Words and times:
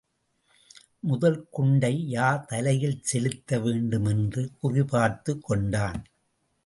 முதல் 0.99 1.47
குண்டை 1.49 2.07
யார் 2.07 2.45
தலையில் 2.45 2.99
செலுத்த 3.01 3.59
வேண்டும் 3.59 4.05
என்று 4.05 4.51
குறிபார்த்துக் 4.63 5.43
கொண்டான். 5.43 6.01